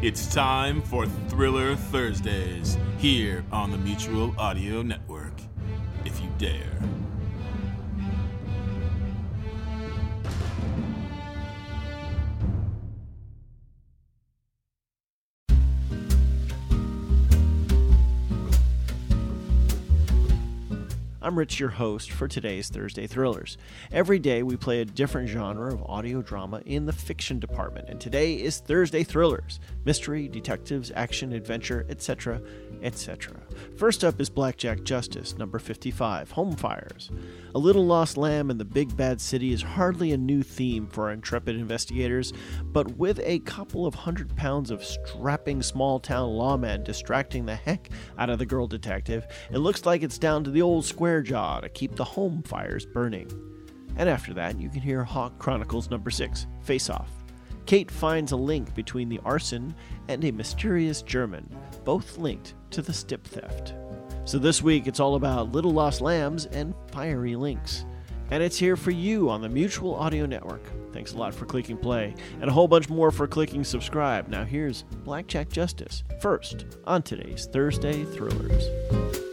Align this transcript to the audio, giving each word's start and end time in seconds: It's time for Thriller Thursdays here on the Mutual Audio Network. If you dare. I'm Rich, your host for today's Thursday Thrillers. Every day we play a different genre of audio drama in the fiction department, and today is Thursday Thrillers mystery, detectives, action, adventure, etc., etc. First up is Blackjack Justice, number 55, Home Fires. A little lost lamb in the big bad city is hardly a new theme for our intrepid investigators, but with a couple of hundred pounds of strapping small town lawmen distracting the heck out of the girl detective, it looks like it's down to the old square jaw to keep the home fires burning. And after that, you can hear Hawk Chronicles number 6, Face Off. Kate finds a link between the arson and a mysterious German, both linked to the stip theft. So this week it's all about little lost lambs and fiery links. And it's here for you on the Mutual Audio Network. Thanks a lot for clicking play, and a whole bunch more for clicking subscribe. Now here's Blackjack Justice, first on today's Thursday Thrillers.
It's 0.00 0.32
time 0.32 0.80
for 0.80 1.06
Thriller 1.26 1.74
Thursdays 1.74 2.78
here 2.98 3.44
on 3.50 3.72
the 3.72 3.78
Mutual 3.78 4.32
Audio 4.38 4.80
Network. 4.80 5.32
If 6.04 6.20
you 6.20 6.30
dare. 6.38 6.78
I'm 21.20 21.36
Rich, 21.36 21.58
your 21.58 21.70
host 21.70 22.12
for 22.12 22.28
today's 22.28 22.68
Thursday 22.68 23.08
Thrillers. 23.08 23.58
Every 23.90 24.20
day 24.20 24.44
we 24.44 24.56
play 24.56 24.80
a 24.80 24.84
different 24.84 25.28
genre 25.28 25.74
of 25.74 25.82
audio 25.82 26.22
drama 26.22 26.62
in 26.64 26.86
the 26.86 26.92
fiction 26.92 27.40
department, 27.40 27.88
and 27.88 28.00
today 28.00 28.34
is 28.34 28.58
Thursday 28.60 29.02
Thrillers 29.02 29.58
mystery, 29.84 30.28
detectives, 30.28 30.92
action, 30.94 31.32
adventure, 31.32 31.84
etc., 31.88 32.40
etc. 32.82 33.34
First 33.76 34.04
up 34.04 34.20
is 34.20 34.30
Blackjack 34.30 34.84
Justice, 34.84 35.36
number 35.36 35.58
55, 35.58 36.30
Home 36.32 36.54
Fires. 36.54 37.10
A 37.56 37.58
little 37.58 37.84
lost 37.84 38.16
lamb 38.16 38.48
in 38.48 38.58
the 38.58 38.64
big 38.64 38.96
bad 38.96 39.20
city 39.20 39.52
is 39.52 39.62
hardly 39.62 40.12
a 40.12 40.18
new 40.18 40.44
theme 40.44 40.86
for 40.86 41.06
our 41.06 41.12
intrepid 41.12 41.56
investigators, 41.56 42.32
but 42.62 42.96
with 42.96 43.18
a 43.24 43.40
couple 43.40 43.86
of 43.86 43.94
hundred 43.96 44.36
pounds 44.36 44.70
of 44.70 44.84
strapping 44.84 45.62
small 45.62 45.98
town 45.98 46.28
lawmen 46.28 46.84
distracting 46.84 47.44
the 47.44 47.56
heck 47.56 47.88
out 48.18 48.30
of 48.30 48.38
the 48.38 48.46
girl 48.46 48.68
detective, 48.68 49.26
it 49.50 49.58
looks 49.58 49.84
like 49.84 50.04
it's 50.04 50.18
down 50.18 50.44
to 50.44 50.50
the 50.50 50.62
old 50.62 50.84
square 50.84 51.07
jaw 51.22 51.60
to 51.60 51.68
keep 51.68 51.96
the 51.96 52.04
home 52.04 52.42
fires 52.42 52.86
burning. 52.86 53.30
And 53.96 54.08
after 54.08 54.32
that, 54.34 54.60
you 54.60 54.68
can 54.68 54.80
hear 54.80 55.02
Hawk 55.02 55.38
Chronicles 55.38 55.90
number 55.90 56.10
6, 56.10 56.46
Face 56.62 56.88
Off. 56.88 57.10
Kate 57.66 57.90
finds 57.90 58.32
a 58.32 58.36
link 58.36 58.74
between 58.74 59.08
the 59.08 59.20
arson 59.24 59.74
and 60.08 60.24
a 60.24 60.30
mysterious 60.30 61.02
German, 61.02 61.48
both 61.84 62.16
linked 62.16 62.54
to 62.70 62.80
the 62.80 62.92
stip 62.92 63.26
theft. 63.26 63.74
So 64.24 64.38
this 64.38 64.62
week 64.62 64.86
it's 64.86 65.00
all 65.00 65.16
about 65.16 65.52
little 65.52 65.72
lost 65.72 66.00
lambs 66.00 66.46
and 66.46 66.74
fiery 66.90 67.36
links. 67.36 67.84
And 68.30 68.42
it's 68.42 68.58
here 68.58 68.76
for 68.76 68.90
you 68.90 69.30
on 69.30 69.40
the 69.40 69.48
Mutual 69.48 69.94
Audio 69.94 70.26
Network. 70.26 70.62
Thanks 70.92 71.12
a 71.12 71.16
lot 71.16 71.34
for 71.34 71.46
clicking 71.46 71.76
play, 71.76 72.14
and 72.40 72.48
a 72.48 72.52
whole 72.52 72.68
bunch 72.68 72.88
more 72.88 73.10
for 73.10 73.26
clicking 73.26 73.64
subscribe. 73.64 74.28
Now 74.28 74.44
here's 74.44 74.84
Blackjack 75.04 75.50
Justice, 75.50 76.04
first 76.20 76.66
on 76.86 77.02
today's 77.02 77.46
Thursday 77.46 78.04
Thrillers. 78.04 79.27